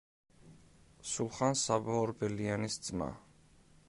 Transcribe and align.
სულხან-საბა 1.09 1.97
ორბელიანის 2.05 2.79
ძმა. 2.87 3.11